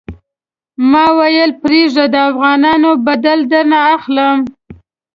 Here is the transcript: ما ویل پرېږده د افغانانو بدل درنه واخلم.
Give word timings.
ما 0.89 1.05
ویل 1.17 1.51
پرېږده 1.63 2.05
د 2.13 2.15
افغانانو 2.31 2.89
بدل 3.07 3.39
درنه 3.51 3.77
واخلم. 3.85 4.37